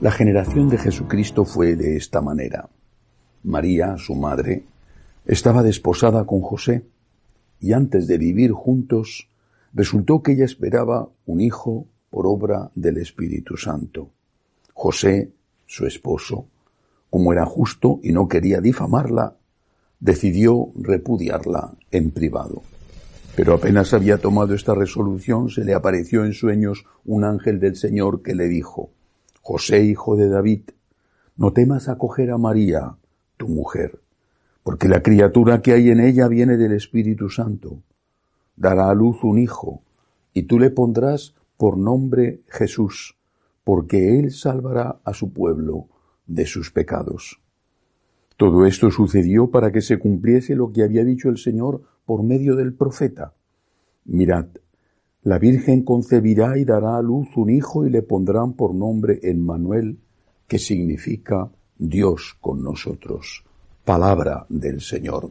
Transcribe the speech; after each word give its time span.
La 0.00 0.10
generación 0.10 0.70
de 0.70 0.78
Jesucristo 0.78 1.44
fue 1.44 1.76
de 1.76 1.98
esta 1.98 2.22
manera. 2.22 2.70
María, 3.42 3.98
su 3.98 4.14
madre, 4.14 4.64
estaba 5.26 5.62
desposada 5.62 6.24
con 6.24 6.40
José 6.40 6.86
y 7.60 7.74
antes 7.74 8.06
de 8.06 8.16
vivir 8.16 8.52
juntos 8.52 9.28
resultó 9.74 10.22
que 10.22 10.32
ella 10.32 10.46
esperaba 10.46 11.10
un 11.26 11.42
hijo 11.42 11.86
por 12.08 12.26
obra 12.26 12.70
del 12.74 12.96
Espíritu 12.96 13.58
Santo. 13.58 14.08
José, 14.72 15.32
su 15.66 15.84
esposo, 15.84 16.46
como 17.10 17.34
era 17.34 17.44
justo 17.44 18.00
y 18.02 18.12
no 18.12 18.26
quería 18.26 18.62
difamarla, 18.62 19.36
decidió 19.98 20.70
repudiarla 20.76 21.74
en 21.90 22.10
privado. 22.10 22.62
Pero 23.36 23.52
apenas 23.52 23.92
había 23.92 24.16
tomado 24.16 24.54
esta 24.54 24.74
resolución, 24.74 25.50
se 25.50 25.62
le 25.62 25.74
apareció 25.74 26.24
en 26.24 26.32
sueños 26.32 26.86
un 27.04 27.24
ángel 27.24 27.60
del 27.60 27.76
Señor 27.76 28.22
que 28.22 28.34
le 28.34 28.48
dijo, 28.48 28.92
José, 29.40 29.82
hijo 29.84 30.16
de 30.16 30.28
David, 30.28 30.70
no 31.36 31.52
temas 31.52 31.88
acoger 31.88 32.30
a 32.30 32.38
María, 32.38 32.96
tu 33.36 33.48
mujer, 33.48 34.00
porque 34.62 34.88
la 34.88 35.02
criatura 35.02 35.62
que 35.62 35.72
hay 35.72 35.90
en 35.90 36.00
ella 36.00 36.28
viene 36.28 36.56
del 36.56 36.72
Espíritu 36.72 37.30
Santo. 37.30 37.82
Dará 38.56 38.90
a 38.90 38.94
luz 38.94 39.24
un 39.24 39.38
hijo, 39.38 39.82
y 40.34 40.42
tú 40.42 40.58
le 40.58 40.70
pondrás 40.70 41.34
por 41.56 41.78
nombre 41.78 42.42
Jesús, 42.48 43.16
porque 43.64 44.18
él 44.18 44.30
salvará 44.30 45.00
a 45.04 45.14
su 45.14 45.32
pueblo 45.32 45.88
de 46.26 46.46
sus 46.46 46.70
pecados. 46.70 47.40
Todo 48.36 48.64
esto 48.66 48.90
sucedió 48.90 49.50
para 49.50 49.72
que 49.72 49.82
se 49.82 49.98
cumpliese 49.98 50.54
lo 50.54 50.72
que 50.72 50.82
había 50.82 51.04
dicho 51.04 51.28
el 51.28 51.38
Señor 51.38 51.82
por 52.06 52.22
medio 52.22 52.56
del 52.56 52.72
profeta. 52.72 53.34
Mirad, 54.04 54.46
la 55.22 55.38
Virgen 55.38 55.82
concebirá 55.82 56.56
y 56.56 56.64
dará 56.64 56.96
a 56.96 57.02
luz 57.02 57.28
un 57.36 57.50
hijo 57.50 57.84
y 57.84 57.90
le 57.90 58.02
pondrán 58.02 58.54
por 58.54 58.74
nombre 58.74 59.20
Emmanuel, 59.22 59.98
que 60.48 60.58
significa 60.58 61.50
Dios 61.76 62.36
con 62.40 62.62
nosotros. 62.62 63.44
Palabra 63.84 64.46
del 64.48 64.80
Señor. 64.80 65.30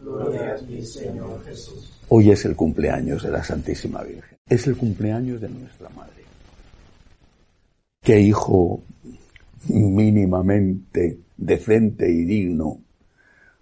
Gloria 0.00 0.54
a 0.54 0.56
ti, 0.56 0.82
Señor 0.82 1.44
Jesús. 1.44 1.92
Hoy 2.08 2.30
es 2.30 2.44
el 2.44 2.56
cumpleaños 2.56 3.22
de 3.22 3.30
la 3.30 3.44
Santísima 3.44 4.02
Virgen. 4.02 4.38
Es 4.48 4.66
el 4.66 4.76
cumpleaños 4.76 5.40
de 5.40 5.48
nuestra 5.48 5.88
Madre. 5.90 6.22
¿Qué 8.02 8.20
hijo 8.20 8.82
mínimamente 9.68 11.18
decente 11.36 12.10
y 12.10 12.24
digno 12.24 12.80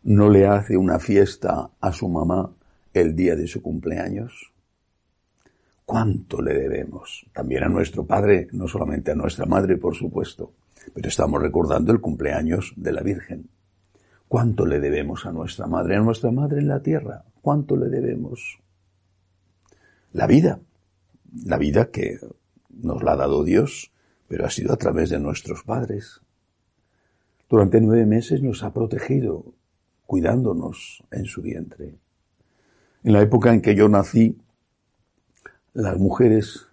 no 0.05 0.31
le 0.31 0.47
hace 0.47 0.77
una 0.77 0.99
fiesta 0.99 1.71
a 1.79 1.93
su 1.93 2.09
mamá 2.09 2.51
el 2.95 3.15
día 3.15 3.37
de 3.37 3.47
su 3.47 3.61
cumpleaños? 3.61 4.51
¿Cuánto 5.91 6.41
le 6.41 6.55
debemos? 6.55 7.27
También 7.33 7.65
a 7.65 7.69
nuestro 7.69 8.07
padre, 8.07 8.47
no 8.53 8.69
solamente 8.69 9.11
a 9.11 9.17
nuestra 9.17 9.45
madre, 9.45 9.77
por 9.77 9.97
supuesto, 9.97 10.53
pero 10.95 11.09
estamos 11.09 11.43
recordando 11.43 11.91
el 11.91 12.01
cumpleaños 12.01 12.73
de 12.77 12.93
la 12.93 13.03
Virgen. 13.03 13.51
¿Cuánto 14.29 14.67
le 14.67 14.79
debemos 14.79 15.27
a 15.27 15.33
nuestra 15.33 15.67
madre, 15.67 15.97
a 15.97 16.01
nuestra 16.01 16.31
madre 16.31 16.61
en 16.61 16.69
la 16.69 16.81
tierra? 16.81 17.25
¿Cuánto 17.43 17.77
le 17.77 17.89
debemos? 17.89 18.61
La 20.13 20.29
vida, 20.29 20.61
la 21.45 21.59
vida 21.59 21.91
que 21.91 22.21
nos 22.69 23.03
la 23.03 23.15
ha 23.15 23.17
dado 23.17 23.43
Dios, 23.43 23.91
pero 24.29 24.47
ha 24.47 24.51
sido 24.51 24.73
a 24.73 24.77
través 24.77 25.11
de 25.11 25.19
nuestros 25.19 25.65
padres. 25.65 26.21
Durante 27.49 27.81
nueve 27.81 28.07
meses 28.07 28.45
nos 28.45 28.63
ha 28.63 28.73
protegido, 28.73 29.55
cuidándonos 30.07 31.03
en 31.11 31.25
su 31.25 31.43
vientre. 31.43 31.97
En 33.03 33.13
la 33.13 33.23
época 33.23 33.53
en 33.53 33.61
que 33.61 33.75
yo 33.75 33.89
nací, 33.89 34.39
las 35.73 35.99
mujeres 35.99 36.67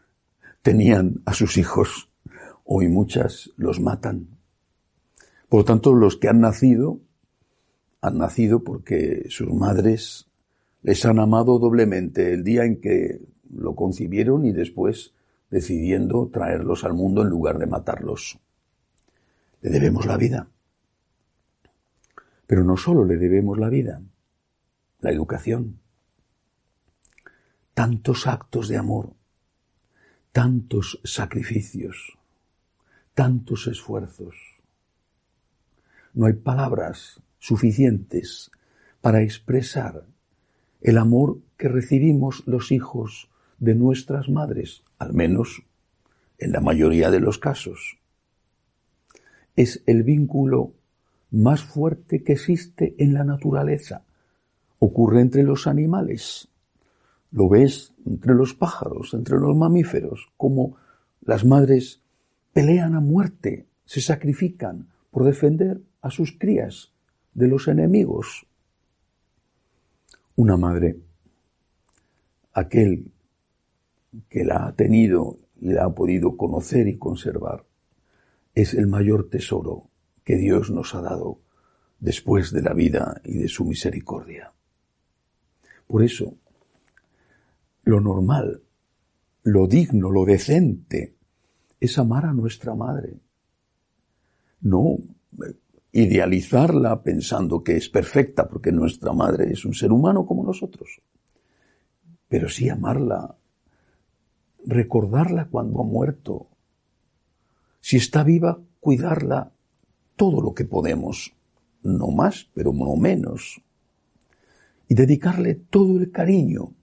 tenían 0.61 1.21
a 1.25 1.33
sus 1.33 1.57
hijos, 1.57 2.09
hoy 2.63 2.87
muchas 2.87 3.51
los 3.57 3.79
matan. 3.79 4.27
Por 5.49 5.61
lo 5.61 5.65
tanto, 5.65 5.93
los 5.93 6.17
que 6.17 6.27
han 6.27 6.41
nacido, 6.41 6.99
han 8.01 8.17
nacido 8.17 8.63
porque 8.63 9.25
sus 9.29 9.53
madres 9.53 10.27
les 10.81 11.05
han 11.05 11.19
amado 11.19 11.59
doblemente 11.59 12.33
el 12.33 12.43
día 12.43 12.65
en 12.65 12.79
que 12.81 13.21
lo 13.49 13.75
concibieron 13.75 14.45
y 14.45 14.51
después 14.51 15.13
decidiendo 15.49 16.29
traerlos 16.31 16.83
al 16.83 16.93
mundo 16.93 17.21
en 17.21 17.29
lugar 17.29 17.57
de 17.57 17.67
matarlos. 17.67 18.39
Le 19.61 19.69
debemos 19.69 20.05
la 20.05 20.17
vida. 20.17 20.49
Pero 22.45 22.63
no 22.63 22.77
solo 22.77 23.05
le 23.05 23.17
debemos 23.17 23.57
la 23.57 23.69
vida, 23.69 24.01
la 24.99 25.11
educación. 25.11 25.79
Tantos 27.77 28.25
actos 28.25 28.69
de 28.69 28.77
amor, 28.77 29.13
tantos 30.31 30.99
sacrificios, 31.03 32.17
tantos 33.13 33.67
esfuerzos. 33.67 34.35
No 36.11 36.25
hay 36.25 36.33
palabras 36.33 37.21
suficientes 37.37 38.49
para 38.99 39.21
expresar 39.21 40.07
el 40.81 40.97
amor 40.97 41.37
que 41.55 41.67
recibimos 41.67 42.41
los 42.47 42.71
hijos 42.71 43.29
de 43.59 43.75
nuestras 43.75 44.27
madres, 44.27 44.83
al 44.97 45.13
menos 45.13 45.61
en 46.39 46.53
la 46.53 46.61
mayoría 46.61 47.11
de 47.11 47.19
los 47.19 47.37
casos. 47.37 47.99
Es 49.55 49.83
el 49.85 50.01
vínculo 50.01 50.73
más 51.29 51.61
fuerte 51.61 52.23
que 52.23 52.33
existe 52.33 52.95
en 52.97 53.13
la 53.13 53.23
naturaleza. 53.23 54.03
Ocurre 54.79 55.21
entre 55.21 55.43
los 55.43 55.67
animales. 55.67 56.49
Lo 57.31 57.49
ves 57.49 57.93
entre 58.05 58.33
los 58.33 58.53
pájaros, 58.53 59.13
entre 59.13 59.37
los 59.37 59.55
mamíferos, 59.55 60.27
como 60.37 60.77
las 61.21 61.43
madres 61.45 62.01
pelean 62.53 62.95
a 62.95 62.99
muerte, 62.99 63.67
se 63.85 64.01
sacrifican 64.01 64.87
por 65.11 65.23
defender 65.25 65.81
a 66.01 66.09
sus 66.09 66.37
crías 66.37 66.93
de 67.33 67.47
los 67.47 67.67
enemigos. 67.67 68.47
Una 70.35 70.57
madre, 70.57 70.97
aquel 72.53 73.11
que 74.29 74.43
la 74.43 74.67
ha 74.67 74.75
tenido 74.75 75.37
y 75.59 75.69
la 75.69 75.85
ha 75.85 75.93
podido 75.93 76.37
conocer 76.37 76.87
y 76.87 76.97
conservar, 76.97 77.65
es 78.55 78.73
el 78.73 78.87
mayor 78.87 79.29
tesoro 79.29 79.89
que 80.23 80.35
Dios 80.37 80.71
nos 80.71 80.95
ha 80.95 81.01
dado 81.01 81.39
después 81.99 82.51
de 82.51 82.61
la 82.61 82.73
vida 82.73 83.21
y 83.23 83.37
de 83.37 83.47
su 83.47 83.65
misericordia. 83.65 84.53
Por 85.87 86.03
eso, 86.03 86.35
lo 87.87 88.01
normal, 88.01 88.63
lo 89.43 89.65
digno, 89.65 90.11
lo 90.11 90.25
decente, 90.25 91.15
es 91.79 91.97
amar 91.97 92.25
a 92.25 92.33
nuestra 92.33 92.75
madre. 92.75 93.21
No 94.59 94.97
idealizarla 95.93 97.01
pensando 97.01 97.63
que 97.63 97.77
es 97.77 97.87
perfecta, 97.87 98.49
porque 98.49 98.73
nuestra 98.73 99.13
madre 99.13 99.51
es 99.51 99.63
un 99.63 99.73
ser 99.73 99.93
humano 99.93 100.25
como 100.25 100.43
nosotros. 100.43 101.01
Pero 102.27 102.49
sí 102.49 102.67
amarla 102.67 103.37
recordarla 104.65 105.47
cuando 105.47 105.79
ha 105.79 105.85
muerto. 105.85 106.47
Si 107.79 107.95
está 107.95 108.23
viva, 108.23 108.59
cuidarla 108.81 109.53
todo 110.17 110.41
lo 110.41 110.53
que 110.53 110.65
podemos, 110.65 111.33
no 111.83 112.07
más, 112.07 112.49
pero 112.53 112.73
no 112.73 112.97
menos. 112.97 113.61
Y 114.89 114.95
dedicarle 114.95 115.55
todo 115.55 115.97
el 115.97 116.11
cariño 116.11 116.73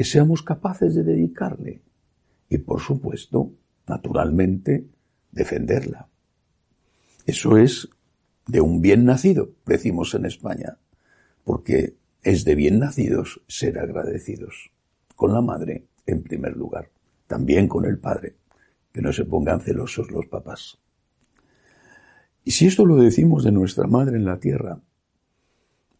que 0.00 0.04
seamos 0.04 0.42
capaces 0.42 0.94
de 0.94 1.02
dedicarle. 1.02 1.82
Y 2.48 2.56
por 2.56 2.80
supuesto, 2.80 3.52
naturalmente, 3.86 4.86
defenderla. 5.30 6.08
Eso 7.26 7.58
es 7.58 7.86
de 8.46 8.62
un 8.62 8.80
bien 8.80 9.04
nacido, 9.04 9.50
decimos 9.66 10.14
en 10.14 10.24
España, 10.24 10.78
porque 11.44 11.98
es 12.22 12.46
de 12.46 12.54
bien 12.54 12.78
nacidos 12.78 13.42
ser 13.46 13.78
agradecidos 13.78 14.70
con 15.16 15.34
la 15.34 15.42
madre 15.42 15.84
en 16.06 16.22
primer 16.22 16.56
lugar 16.56 16.88
también 17.26 17.68
con 17.68 17.84
el 17.84 17.98
padre, 17.98 18.36
que 18.94 19.02
no 19.02 19.12
se 19.12 19.26
pongan 19.26 19.60
celosos 19.60 20.10
los 20.10 20.24
papás. 20.28 20.78
Y 22.42 22.52
si 22.52 22.68
esto 22.68 22.86
lo 22.86 22.96
decimos 22.96 23.44
de 23.44 23.52
nuestra 23.52 23.86
madre 23.86 24.16
en 24.16 24.24
la 24.24 24.40
tierra, 24.40 24.80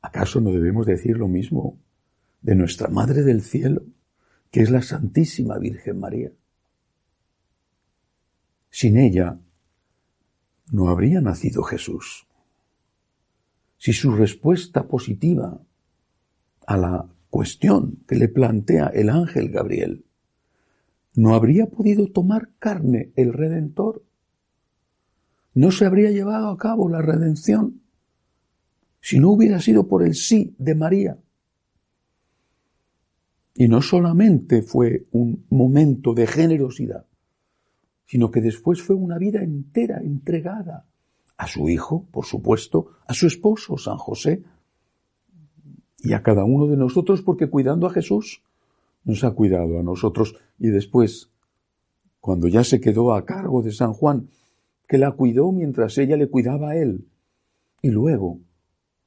¿acaso 0.00 0.40
no 0.40 0.52
debemos 0.52 0.86
decir 0.86 1.18
lo 1.18 1.28
mismo 1.28 1.78
de 2.42 2.54
nuestra 2.54 2.88
madre 2.88 3.22
del 3.22 3.42
cielo, 3.42 3.82
que 4.50 4.60
es 4.62 4.70
la 4.70 4.82
Santísima 4.82 5.58
Virgen 5.58 5.98
María? 5.98 6.32
Sin 8.70 8.96
ella 8.96 9.38
no 10.70 10.88
habría 10.88 11.20
nacido 11.20 11.62
Jesús. 11.62 12.26
Si 13.78 13.92
su 13.92 14.12
respuesta 14.12 14.86
positiva 14.86 15.60
a 16.66 16.76
la 16.76 17.08
cuestión 17.30 18.04
que 18.06 18.16
le 18.16 18.28
plantea 18.28 18.88
el 18.88 19.10
ángel 19.10 19.50
Gabriel 19.50 20.04
no 21.14 21.34
habría 21.34 21.66
podido 21.66 22.08
tomar 22.08 22.50
carne 22.58 23.12
el 23.16 23.32
Redentor. 23.32 24.04
No 25.54 25.70
se 25.70 25.84
habría 25.84 26.10
llevado 26.10 26.48
a 26.48 26.56
cabo 26.56 26.88
la 26.88 27.02
redención 27.02 27.82
si 29.00 29.18
no 29.18 29.30
hubiera 29.30 29.60
sido 29.60 29.88
por 29.88 30.02
el 30.04 30.14
sí 30.14 30.54
de 30.58 30.74
María. 30.74 31.18
Y 33.54 33.68
no 33.68 33.82
solamente 33.82 34.62
fue 34.62 35.06
un 35.12 35.44
momento 35.50 36.14
de 36.14 36.26
generosidad, 36.26 37.06
sino 38.06 38.30
que 38.30 38.40
después 38.40 38.82
fue 38.82 38.96
una 38.96 39.18
vida 39.18 39.42
entera 39.42 40.00
entregada 40.02 40.86
a 41.36 41.46
su 41.46 41.68
hijo, 41.68 42.06
por 42.10 42.26
supuesto, 42.26 42.92
a 43.06 43.14
su 43.14 43.26
esposo, 43.26 43.76
San 43.78 43.96
José, 43.96 44.42
y 46.02 46.12
a 46.12 46.22
cada 46.22 46.44
uno 46.44 46.66
de 46.66 46.76
nosotros, 46.76 47.22
porque 47.22 47.48
cuidando 47.48 47.86
a 47.86 47.90
Jesús, 47.90 48.42
nos 49.04 49.24
ha 49.24 49.32
cuidado 49.32 49.78
a 49.78 49.82
nosotros. 49.82 50.34
Y 50.58 50.68
después, 50.68 51.30
cuando 52.20 52.48
ya 52.48 52.64
se 52.64 52.80
quedó 52.80 53.14
a 53.14 53.24
cargo 53.24 53.62
de 53.62 53.72
San 53.72 53.92
Juan, 53.92 54.28
que 54.88 54.98
la 54.98 55.12
cuidó 55.12 55.52
mientras 55.52 55.96
ella 55.98 56.16
le 56.16 56.28
cuidaba 56.28 56.70
a 56.70 56.76
él. 56.76 57.06
Y 57.82 57.90
luego, 57.90 58.40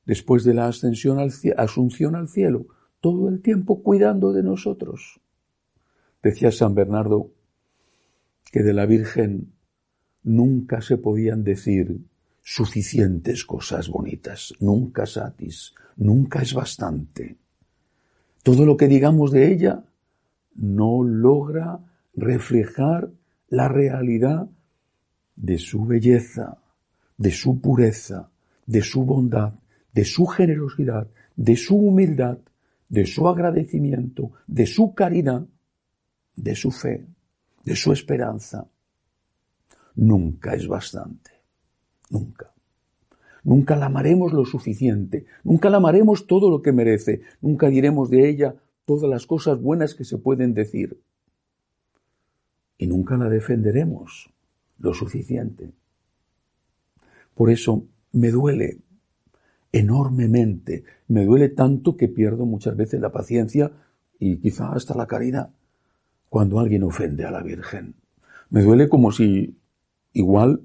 después 0.05 0.43
de 0.43 0.53
la 0.53 0.67
ascensión 0.67 1.19
al 1.19 1.31
asunción 1.57 2.15
al 2.15 2.29
cielo, 2.29 2.67
todo 3.03 3.27
el 3.27 3.41
tiempo 3.41 3.83
cuidando 3.83 4.31
de 4.31 4.43
nosotros. 4.43 5.19
Decía 6.23 6.53
San 6.53 6.73
Bernardo 6.73 7.31
que 8.49 8.63
de 8.63 8.71
la 8.71 8.85
Virgen 8.85 9.51
nunca 10.23 10.79
se 10.79 10.95
podían 10.97 11.43
decir 11.43 11.99
suficientes 12.41 13.43
cosas 13.43 13.89
bonitas, 13.89 14.53
nunca 14.61 15.05
satis, 15.05 15.73
nunca 15.97 16.41
es 16.43 16.53
bastante. 16.53 17.35
Todo 18.41 18.65
lo 18.65 18.77
que 18.77 18.87
digamos 18.87 19.31
de 19.31 19.51
ella 19.51 19.83
no 20.55 21.03
logra 21.03 21.79
reflejar 22.15 23.11
la 23.49 23.67
realidad 23.67 24.47
de 25.35 25.57
su 25.57 25.85
belleza, 25.85 26.57
de 27.17 27.31
su 27.31 27.59
pureza, 27.59 28.29
de 28.65 28.81
su 28.81 29.03
bondad, 29.03 29.55
de 29.91 30.05
su 30.05 30.25
generosidad, 30.25 31.09
de 31.35 31.57
su 31.57 31.75
humildad, 31.75 32.37
de 32.93 33.07
su 33.07 33.27
agradecimiento, 33.27 34.33
de 34.45 34.67
su 34.67 34.93
caridad, 34.93 35.47
de 36.35 36.55
su 36.55 36.69
fe, 36.69 37.07
de 37.65 37.75
su 37.75 37.91
esperanza. 37.91 38.69
Nunca 39.95 40.53
es 40.53 40.67
bastante. 40.67 41.31
Nunca. 42.11 42.53
Nunca 43.45 43.75
la 43.75 43.87
amaremos 43.87 44.31
lo 44.31 44.45
suficiente, 44.45 45.25
nunca 45.43 45.71
la 45.71 45.77
amaremos 45.77 46.27
todo 46.27 46.51
lo 46.51 46.61
que 46.61 46.71
merece, 46.71 47.21
nunca 47.41 47.67
diremos 47.67 48.11
de 48.11 48.29
ella 48.29 48.55
todas 48.85 49.09
las 49.09 49.25
cosas 49.25 49.59
buenas 49.59 49.95
que 49.95 50.05
se 50.05 50.19
pueden 50.19 50.53
decir. 50.53 51.01
Y 52.77 52.85
nunca 52.85 53.17
la 53.17 53.27
defenderemos 53.27 54.29
lo 54.77 54.93
suficiente. 54.93 55.71
Por 57.33 57.49
eso 57.49 57.87
me 58.11 58.29
duele 58.29 58.81
enormemente, 59.73 60.85
me 61.07 61.25
duele 61.25 61.49
tanto 61.49 61.97
que 61.97 62.07
pierdo 62.07 62.45
muchas 62.45 62.77
veces 62.77 63.01
la 63.01 63.11
paciencia 63.11 63.71
y 64.19 64.37
quizá 64.37 64.71
hasta 64.71 64.95
la 64.95 65.07
caridad 65.07 65.49
cuando 66.29 66.59
alguien 66.59 66.83
ofende 66.83 67.25
a 67.25 67.31
la 67.31 67.41
Virgen. 67.41 67.95
Me 68.49 68.61
duele 68.61 68.87
como 68.87 69.11
si 69.11 69.57
igual 70.13 70.61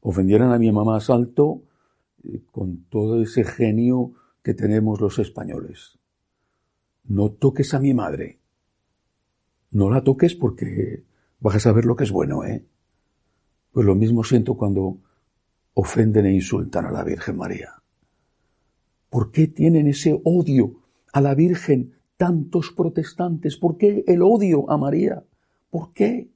ofendieran 0.00 0.52
a 0.52 0.58
mi 0.58 0.70
mamá 0.70 1.00
Salto 1.00 1.64
eh, 2.24 2.42
con 2.50 2.84
todo 2.84 3.20
ese 3.20 3.44
genio 3.44 4.12
que 4.42 4.54
tenemos 4.54 5.00
los 5.00 5.18
españoles. 5.18 5.98
No 7.04 7.30
toques 7.30 7.74
a 7.74 7.80
mi 7.80 7.94
madre. 7.94 8.38
No 9.72 9.90
la 9.90 10.04
toques 10.04 10.36
porque 10.36 11.04
vas 11.40 11.56
a 11.56 11.60
saber 11.60 11.84
lo 11.84 11.96
que 11.96 12.04
es 12.04 12.12
bueno, 12.12 12.44
¿eh? 12.44 12.64
Pues 13.72 13.86
lo 13.86 13.96
mismo 13.96 14.22
siento 14.22 14.54
cuando 14.54 14.98
ofenden 15.74 16.26
e 16.26 16.34
insultan 16.34 16.86
a 16.86 16.92
la 16.92 17.02
Virgen 17.02 17.36
María. 17.36 17.81
¿Por 19.12 19.30
qué 19.30 19.46
tienen 19.46 19.88
ese 19.88 20.18
odio 20.24 20.80
a 21.12 21.20
la 21.20 21.34
Virgen 21.34 21.92
tantos 22.16 22.72
protestantes? 22.74 23.58
¿Por 23.58 23.76
qué 23.76 24.04
el 24.06 24.22
odio 24.22 24.70
a 24.70 24.78
María? 24.78 25.22
¿Por 25.68 25.92
qué? 25.92 26.30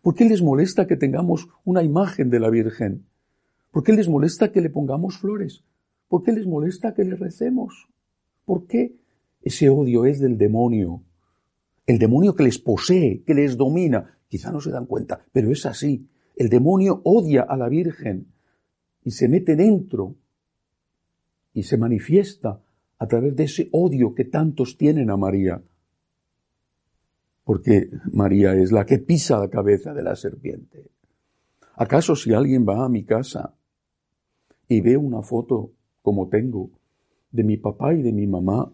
¿Por 0.00 0.14
qué 0.14 0.26
les 0.26 0.40
molesta 0.40 0.86
que 0.86 0.94
tengamos 0.96 1.48
una 1.64 1.82
imagen 1.82 2.30
de 2.30 2.38
la 2.38 2.48
Virgen? 2.48 3.04
¿Por 3.72 3.82
qué 3.82 3.94
les 3.94 4.08
molesta 4.08 4.52
que 4.52 4.60
le 4.60 4.70
pongamos 4.70 5.18
flores? 5.18 5.64
¿Por 6.06 6.22
qué 6.22 6.30
les 6.30 6.46
molesta 6.46 6.94
que 6.94 7.02
le 7.02 7.16
recemos? 7.16 7.88
¿Por 8.44 8.68
qué? 8.68 8.94
Ese 9.42 9.68
odio 9.68 10.04
es 10.04 10.20
del 10.20 10.38
demonio. 10.38 11.02
El 11.84 11.98
demonio 11.98 12.36
que 12.36 12.44
les 12.44 12.60
posee, 12.60 13.24
que 13.26 13.34
les 13.34 13.56
domina. 13.56 14.18
Quizá 14.28 14.52
no 14.52 14.60
se 14.60 14.70
dan 14.70 14.86
cuenta, 14.86 15.26
pero 15.32 15.50
es 15.50 15.66
así. 15.66 16.08
El 16.36 16.48
demonio 16.48 17.00
odia 17.02 17.42
a 17.42 17.56
la 17.56 17.68
Virgen 17.68 18.28
y 19.02 19.10
se 19.10 19.26
mete 19.28 19.56
dentro 19.56 20.14
y 21.52 21.62
se 21.62 21.76
manifiesta 21.76 22.60
a 22.98 23.06
través 23.06 23.34
de 23.34 23.44
ese 23.44 23.68
odio 23.72 24.14
que 24.14 24.24
tantos 24.24 24.76
tienen 24.76 25.10
a 25.10 25.16
María. 25.16 25.62
Porque 27.44 27.90
María 28.12 28.54
es 28.54 28.72
la 28.72 28.84
que 28.84 28.98
pisa 28.98 29.38
la 29.38 29.48
cabeza 29.48 29.92
de 29.94 30.02
la 30.02 30.14
serpiente. 30.14 30.90
¿Acaso 31.76 32.14
si 32.14 32.34
alguien 32.34 32.66
va 32.68 32.84
a 32.84 32.88
mi 32.88 33.04
casa 33.04 33.54
y 34.68 34.80
ve 34.82 34.96
una 34.96 35.22
foto 35.22 35.72
como 36.02 36.28
tengo 36.28 36.70
de 37.30 37.42
mi 37.42 37.56
papá 37.56 37.94
y 37.94 38.02
de 38.02 38.12
mi 38.12 38.26
mamá, 38.26 38.70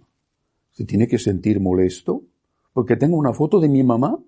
se 0.73 0.85
tiene 0.85 1.07
que 1.07 1.19
sentir 1.19 1.61
molesto? 1.61 2.25
Porque 2.73 2.97
tengo 2.97 3.17
una 3.17 3.33
foto 3.33 3.61
de 3.61 3.69
mi 3.69 3.83
mamá. 3.83 4.19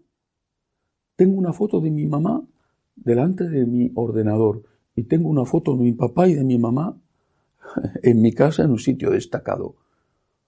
Tengo 1.16 1.36
una 1.36 1.52
foto 1.52 1.80
de 1.80 1.90
mi 1.90 2.06
mamá 2.06 2.46
delante 2.94 3.48
de 3.48 3.66
mi 3.66 3.90
ordenador 3.94 4.62
y 4.94 5.04
tengo 5.04 5.28
una 5.28 5.44
foto 5.44 5.76
de 5.76 5.82
mi 5.82 5.92
papá 5.92 6.28
y 6.28 6.34
de 6.34 6.44
mi 6.44 6.58
mamá 6.58 6.96
en 8.02 8.20
mi 8.22 8.32
casa 8.32 8.64
en 8.64 8.70
un 8.70 8.78
sitio 8.78 9.10
destacado. 9.10 9.76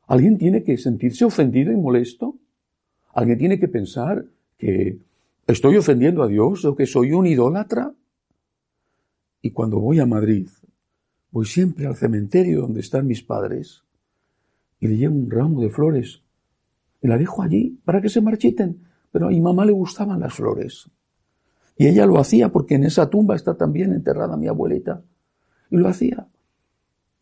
¿Alguien 0.07 0.39
tiene 0.39 0.63
que 0.65 0.77
sentirse 0.77 1.25
ofendido 1.25 1.73
y 1.73 1.77
molesto? 1.77 2.37
¿Alguien 3.15 3.39
tiene 3.39 3.59
que 3.59 3.69
pensar 3.69 4.25
que 4.59 4.99
estoy 5.47 5.77
ofendiendo 5.77 6.23
a 6.23 6.29
Dios 6.29 6.65
o 6.65 6.75
que 6.75 6.87
soy 6.87 7.13
un 7.13 7.27
idólatra? 7.27 7.95
Y 9.43 9.53
cuando 9.53 9.79
voy 9.79 10.01
a 10.01 10.07
Madrid, 10.07 10.49
voy 11.31 11.47
siempre 11.47 11.87
al 11.87 11.97
cementerio 11.97 12.63
donde 12.63 12.81
están 12.81 13.07
mis 13.07 13.23
padres 13.23 13.85
y 14.81 14.89
le 14.89 14.97
llevo 14.97 15.15
un 15.15 15.31
ramo 15.31 15.61
de 15.61 15.71
flores 15.71 16.23
y 17.03 17.09
la 17.09 17.17
dejo 17.17 17.43
allí 17.43 17.79
para 17.85 18.01
que 18.01 18.09
se 18.09 18.21
marchiten. 18.21 18.83
Pero 19.13 19.27
a 19.27 19.31
mi 19.31 19.41
mamá 19.41 19.65
le 19.65 19.73
gustaban 19.73 20.21
las 20.21 20.35
flores. 20.35 20.89
Y 21.77 21.87
ella 21.87 22.07
lo 22.07 22.19
hacía 22.19 22.51
porque 22.51 22.75
en 22.75 22.85
esa 22.85 23.09
tumba 23.09 23.37
está 23.37 23.57
también 23.57 23.93
enterrada 23.93 24.37
mi 24.37 24.49
abuelita. 24.49 25.03
Y 25.71 25.77
lo 25.77 25.89
hacía. 25.89 26.29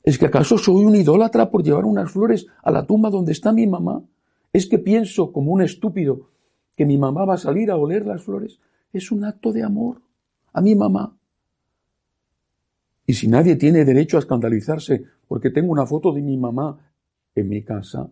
¿Es 0.08 0.16
que 0.16 0.24
acaso 0.24 0.56
soy 0.56 0.86
un 0.86 0.96
idólatra 0.96 1.50
por 1.50 1.62
llevar 1.62 1.84
unas 1.84 2.10
flores 2.10 2.46
a 2.62 2.70
la 2.70 2.86
tumba 2.86 3.10
donde 3.10 3.32
está 3.32 3.52
mi 3.52 3.66
mamá? 3.66 4.02
¿Es 4.54 4.64
que 4.66 4.78
pienso 4.78 5.32
como 5.32 5.52
un 5.52 5.60
estúpido 5.60 6.30
que 6.74 6.86
mi 6.86 6.96
mamá 6.96 7.26
va 7.26 7.34
a 7.34 7.36
salir 7.36 7.70
a 7.70 7.76
oler 7.76 8.06
las 8.06 8.22
flores? 8.22 8.58
Es 8.90 9.12
un 9.12 9.22
acto 9.22 9.52
de 9.52 9.62
amor 9.62 10.00
a 10.54 10.62
mi 10.62 10.74
mamá. 10.74 11.14
Y 13.04 13.12
si 13.12 13.28
nadie 13.28 13.56
tiene 13.56 13.84
derecho 13.84 14.16
a 14.16 14.20
escandalizarse 14.20 15.04
porque 15.26 15.50
tengo 15.50 15.72
una 15.72 15.84
foto 15.84 16.10
de 16.10 16.22
mi 16.22 16.38
mamá 16.38 16.90
en 17.34 17.46
mi 17.46 17.62
casa, 17.62 18.10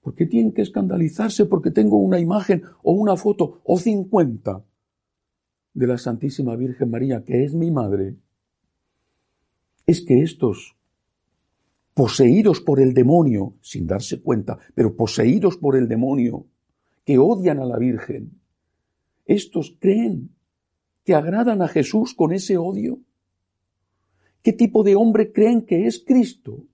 ¿por 0.00 0.14
qué 0.14 0.24
tienen 0.24 0.54
que 0.54 0.62
escandalizarse 0.62 1.44
porque 1.44 1.70
tengo 1.70 1.98
una 1.98 2.18
imagen 2.18 2.62
o 2.82 2.92
una 2.92 3.14
foto 3.14 3.60
o 3.62 3.78
cincuenta 3.78 4.64
de 5.74 5.86
la 5.86 5.98
Santísima 5.98 6.56
Virgen 6.56 6.90
María, 6.90 7.26
que 7.26 7.44
es 7.44 7.52
mi 7.52 7.70
madre, 7.70 8.16
es 9.84 10.00
que 10.00 10.22
estos, 10.22 10.76
poseídos 11.96 12.60
por 12.60 12.78
el 12.78 12.92
demonio, 12.92 13.54
sin 13.62 13.86
darse 13.86 14.20
cuenta, 14.20 14.58
pero 14.74 14.94
poseídos 14.94 15.56
por 15.56 15.76
el 15.76 15.88
demonio, 15.88 16.44
que 17.06 17.16
odian 17.16 17.58
a 17.58 17.64
la 17.64 17.78
Virgen, 17.78 18.38
estos 19.24 19.74
creen 19.80 20.28
que 21.04 21.14
agradan 21.14 21.62
a 21.62 21.68
Jesús 21.68 22.12
con 22.12 22.34
ese 22.34 22.58
odio. 22.58 22.98
¿Qué 24.42 24.52
tipo 24.52 24.84
de 24.84 24.94
hombre 24.94 25.32
creen 25.32 25.64
que 25.64 25.86
es 25.86 26.04
Cristo? 26.06 26.64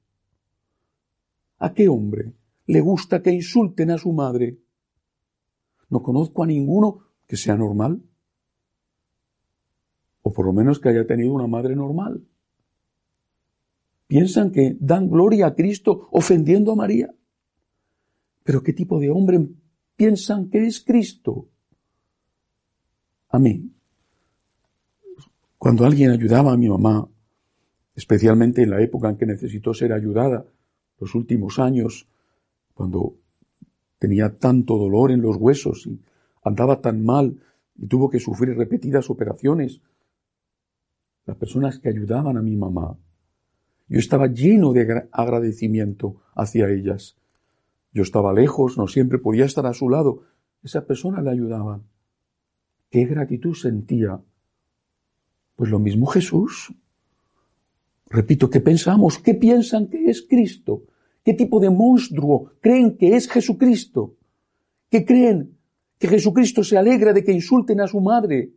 ¿A 1.59 1.73
qué 1.73 1.89
hombre 1.89 2.33
le 2.67 2.81
gusta 2.81 3.23
que 3.23 3.31
insulten 3.31 3.93
a 3.93 3.99
su 3.99 4.13
madre? 4.13 4.59
No 5.89 6.03
conozco 6.03 6.43
a 6.43 6.49
ninguno 6.49 6.99
que 7.29 7.37
sea 7.37 7.57
normal 7.57 8.03
o 10.23 10.33
por 10.33 10.47
lo 10.47 10.53
menos 10.53 10.81
que 10.81 10.89
haya 10.89 11.07
tenido 11.07 11.33
una 11.33 11.47
madre 11.47 11.77
normal. 11.77 12.27
Piensan 14.13 14.53
que 14.53 14.77
dan 14.79 15.09
gloria 15.09 15.47
a 15.47 15.55
Cristo 15.55 16.11
ofendiendo 16.13 16.71
a 16.71 16.77
María. 16.77 17.15
Pero 18.45 18.63
¿qué 18.63 18.75
tipo 18.75 19.01
de 19.01 19.09
hombre 19.09 19.41
piensan 19.97 20.51
que 20.51 20.67
es 20.67 20.85
Cristo? 20.85 21.49
A 23.31 23.39
mí, 23.39 23.73
cuando 25.57 25.87
alguien 25.87 26.11
ayudaba 26.11 26.53
a 26.53 26.59
mi 26.59 26.69
mamá, 26.69 27.09
especialmente 27.97 28.63
en 28.63 28.69
la 28.69 28.83
época 28.83 29.09
en 29.09 29.17
que 29.17 29.25
necesitó 29.25 29.73
ser 29.73 29.95
ayudada, 29.95 30.45
los 31.01 31.15
últimos 31.15 31.59
años, 31.59 32.07
cuando 32.75 33.15
tenía 33.99 34.37
tanto 34.37 34.77
dolor 34.77 35.11
en 35.11 35.23
los 35.23 35.37
huesos 35.37 35.87
y 35.87 35.99
andaba 36.45 36.83
tan 36.83 37.03
mal 37.03 37.41
y 37.79 37.87
tuvo 37.87 38.11
que 38.11 38.21
sufrir 38.21 38.59
repetidas 38.59 39.09
operaciones 39.09 39.81
las 41.25 41.39
personas 41.39 41.79
que 41.79 41.89
ayudaban 41.89 42.37
a 42.37 42.43
mi 42.43 42.57
mamá. 42.57 42.99
Yo 43.89 43.99
estaba 43.99 44.27
lleno 44.27 44.73
de 44.73 45.09
agradecimiento 45.13 46.23
hacia 46.35 46.69
ellas. 46.69 47.17
Yo 47.93 48.03
estaba 48.03 48.33
lejos, 48.33 48.79
no 48.79 48.89
siempre 48.89 49.19
podía 49.19 49.45
estar 49.45 49.67
a 49.67 49.75
su 49.75 49.89
lado. 49.89 50.23
Esas 50.63 50.85
personas 50.85 51.25
le 51.25 51.31
ayudaban. 51.31 51.83
Qué 52.91 53.05
gratitud 53.05 53.55
sentía 53.55 54.21
Pues 55.57 55.71
lo 55.71 55.79
mismo 55.79 56.07
Jesús. 56.07 56.75
Repito, 58.09 58.51
¿qué 58.51 58.61
pensamos? 58.61 59.19
¿Qué 59.19 59.35
piensan 59.35 59.89
que 59.89 60.11
es 60.11 60.23
Cristo? 60.23 60.85
¿Qué 61.25 61.35
tipo 61.35 61.61
de 61.61 61.71
monstruo 61.71 62.53
creen 62.61 62.97
que 62.97 63.17
es 63.17 63.29
Jesucristo? 63.29 64.17
¿Qué 64.91 65.05
creen 65.05 65.57
que 65.99 66.09
Jesucristo 66.09 66.65
se 66.65 66.77
alegra 66.77 67.13
de 67.13 67.25
que 67.25 67.33
insulten 67.33 67.81
a 67.81 67.87
su 67.87 68.01
madre? 68.01 68.53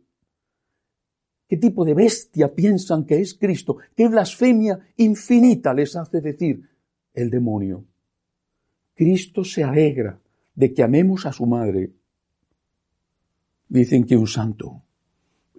¿Qué 1.48 1.56
tipo 1.56 1.84
de 1.84 1.94
bestia 1.94 2.52
piensan 2.54 3.04
que 3.04 3.20
es 3.20 3.34
Cristo? 3.34 3.76
¿Qué 3.94 4.08
blasfemia 4.08 4.78
infinita 4.96 5.72
les 5.72 5.94
hace 5.94 6.20
decir 6.20 6.68
el 7.14 7.30
demonio? 7.30 7.84
Cristo 8.94 9.44
se 9.44 9.62
alegra 9.62 10.18
de 10.54 10.72
que 10.74 10.82
amemos 10.82 11.26
a 11.26 11.32
su 11.32 11.46
madre. 11.46 11.92
Dicen 13.68 14.04
que 14.04 14.16
un 14.16 14.26
santo 14.26 14.82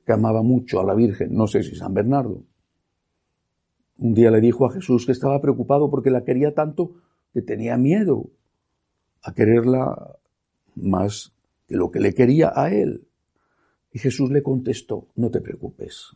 que 0.06 0.12
amaba 0.12 0.41
mucho 0.41 0.79
a 0.79 0.86
la 0.86 0.94
Virgen, 0.94 1.34
no 1.34 1.48
sé 1.48 1.63
si 1.63 1.75
San 1.75 1.94
Bernardo, 1.94 2.44
un 3.98 4.13
día 4.13 4.32
le 4.32 4.41
dijo 4.41 4.65
a 4.65 4.72
Jesús 4.72 5.06
que 5.06 5.12
estaba 5.12 5.41
preocupado 5.41 5.89
porque 5.89 6.12
la 6.12 6.24
quería 6.24 6.53
tanto 6.53 6.96
que 7.34 7.41
tenía 7.41 7.77
miedo 7.77 8.29
a 9.24 9.34
quererla 9.34 10.17
más 10.75 11.34
que 11.67 11.75
lo 11.75 11.91
que 11.91 12.00
le 12.00 12.13
quería 12.13 12.51
a 12.56 12.72
él. 12.74 13.07
Y 13.98 14.00
Jesús 14.00 14.30
le 14.30 14.44
contestó, 14.44 15.08
no 15.16 15.32
te 15.32 15.42
preocupes. 15.42 16.16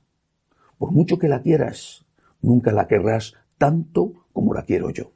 Por 0.77 0.91
mucho 0.91 1.17
que 1.17 1.27
la 1.27 1.41
quieras, 1.41 2.05
nunca 2.39 2.71
la 2.71 2.85
querrás 2.85 3.33
tanto 3.57 4.27
como 4.33 4.53
la 4.53 4.65
quiero 4.65 4.91
yo. 4.91 5.13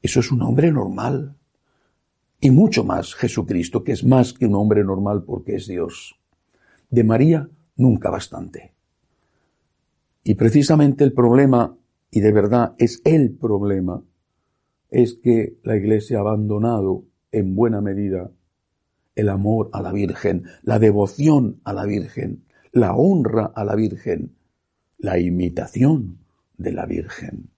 Eso 0.00 0.20
es 0.20 0.30
un 0.30 0.40
hombre 0.42 0.70
normal. 0.70 1.34
Y 2.38 2.52
mucho 2.52 2.84
más 2.84 3.16
Jesucristo, 3.16 3.82
que 3.82 3.90
es 3.90 4.04
más 4.04 4.34
que 4.34 4.46
un 4.46 4.54
hombre 4.54 4.84
normal 4.84 5.24
porque 5.24 5.56
es 5.56 5.66
Dios. 5.66 6.16
De 6.90 7.02
María, 7.02 7.50
nunca 7.74 8.08
bastante. 8.08 8.72
Y 10.22 10.36
precisamente 10.36 11.02
el 11.02 11.12
problema, 11.12 11.76
y 12.08 12.20
de 12.20 12.32
verdad 12.32 12.76
es 12.78 13.02
el 13.04 13.32
problema, 13.32 14.00
es 14.90 15.14
que 15.14 15.58
la 15.64 15.74
Iglesia 15.74 16.18
ha 16.18 16.20
abandonado 16.20 17.02
en 17.32 17.56
buena 17.56 17.80
medida 17.80 18.30
el 19.16 19.30
amor 19.30 19.70
a 19.72 19.82
la 19.82 19.92
Virgen, 19.92 20.44
la 20.62 20.78
devoción 20.78 21.60
a 21.64 21.72
la 21.72 21.84
Virgen, 21.84 22.44
la 22.70 22.94
honra 22.94 23.46
a 23.46 23.64
la 23.64 23.74
Virgen, 23.74 24.36
la 24.98 25.18
imitación 25.18 26.18
de 26.58 26.72
la 26.72 26.86
Virgen. 26.86 27.50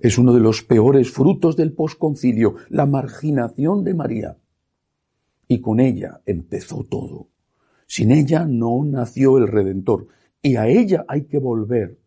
Es 0.00 0.18
uno 0.18 0.32
de 0.32 0.40
los 0.40 0.62
peores 0.62 1.12
frutos 1.12 1.56
del 1.56 1.72
posconcilio, 1.72 2.56
la 2.70 2.86
marginación 2.86 3.84
de 3.84 3.94
María. 3.94 4.36
Y 5.46 5.60
con 5.60 5.78
ella 5.78 6.22
empezó 6.26 6.84
todo. 6.84 7.28
Sin 7.86 8.10
ella 8.10 8.46
no 8.46 8.82
nació 8.84 9.38
el 9.38 9.46
Redentor 9.46 10.08
y 10.40 10.56
a 10.56 10.66
ella 10.66 11.04
hay 11.06 11.24
que 11.24 11.38
volver. 11.38 11.98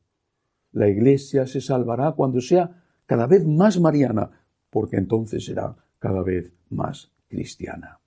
La 0.72 0.90
iglesia 0.90 1.46
se 1.46 1.62
salvará 1.62 2.14
cuando 2.14 2.42
sea 2.42 2.84
cada 3.06 3.28
vez 3.28 3.46
más 3.46 3.80
mariana, 3.80 4.32
porque 4.70 4.98
entonces 4.98 5.46
será 5.46 5.76
cada 6.00 6.22
vez 6.24 6.52
más 6.70 7.12
cristiana. 7.30 8.00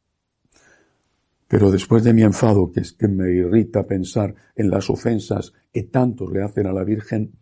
Pero 1.48 1.70
después 1.70 2.04
de 2.04 2.12
mi 2.12 2.22
enfado, 2.22 2.70
que 2.70 2.80
es 2.80 2.92
que 2.92 3.08
me 3.08 3.32
irrita 3.32 3.86
pensar 3.86 4.34
en 4.54 4.70
las 4.70 4.90
ofensas 4.90 5.52
que 5.72 5.84
tantos 5.84 6.30
le 6.30 6.42
hacen 6.42 6.66
a 6.66 6.72
la 6.72 6.84
Virgen, 6.84 7.32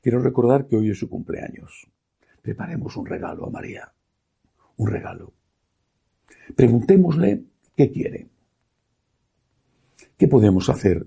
quiero 0.00 0.20
recordar 0.20 0.66
que 0.66 0.76
hoy 0.76 0.90
es 0.90 0.98
su 0.98 1.08
cumpleaños. 1.08 1.90
Preparemos 2.40 2.96
un 2.96 3.06
regalo 3.06 3.46
a 3.46 3.50
María. 3.50 3.92
Un 4.76 4.88
regalo. 4.88 5.34
Preguntémosle 6.56 7.44
qué 7.76 7.90
quiere. 7.90 8.28
¿Qué 10.16 10.28
podemos 10.28 10.70
hacer 10.70 11.06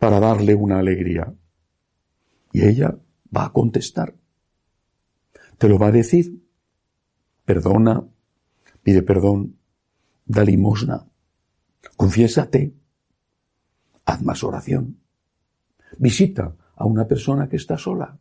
para 0.00 0.18
darle 0.18 0.54
una 0.54 0.78
alegría. 0.78 1.32
Y 2.52 2.66
ella 2.66 2.98
va 3.36 3.44
a 3.44 3.52
contestar. 3.52 4.16
Te 5.58 5.68
lo 5.68 5.78
va 5.78 5.88
a 5.88 5.92
decir. 5.92 6.42
Perdona, 7.44 8.08
pide 8.82 9.02
perdón, 9.02 9.58
da 10.24 10.42
limosna, 10.42 11.09
confiésate, 11.96 12.72
haz 14.04 14.22
más 14.22 14.42
oración, 14.44 14.98
visita 15.98 16.54
a 16.76 16.84
una 16.84 17.06
persona 17.06 17.48
que 17.48 17.56
está 17.56 17.76
sola, 17.78 18.18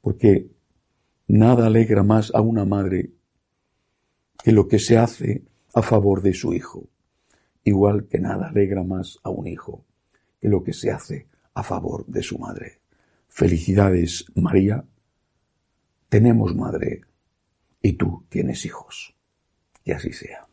porque 0.00 0.50
nada 1.28 1.66
alegra 1.66 2.02
más 2.02 2.32
a 2.34 2.40
una 2.40 2.64
madre 2.64 3.12
que 4.42 4.52
lo 4.52 4.66
que 4.68 4.78
se 4.78 4.98
hace 4.98 5.44
a 5.74 5.82
favor 5.82 6.22
de 6.22 6.34
su 6.34 6.52
hijo, 6.52 6.88
igual 7.64 8.06
que 8.08 8.18
nada 8.18 8.48
alegra 8.48 8.82
más 8.82 9.18
a 9.22 9.30
un 9.30 9.46
hijo 9.46 9.84
que 10.40 10.48
lo 10.48 10.62
que 10.62 10.72
se 10.72 10.90
hace 10.90 11.28
a 11.54 11.62
favor 11.62 12.04
de 12.06 12.22
su 12.22 12.38
madre. 12.38 12.80
Felicidades, 13.28 14.26
María. 14.34 14.84
Tenemos 16.08 16.54
madre 16.54 17.02
y 17.80 17.92
tú 17.94 18.26
tienes 18.28 18.66
hijos. 18.66 19.14
Y 19.84 19.92
así 19.92 20.12
sea. 20.12 20.46